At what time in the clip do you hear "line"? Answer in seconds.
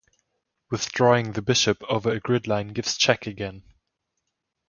2.47-2.69